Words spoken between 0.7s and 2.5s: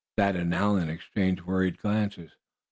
exchanged worried glances.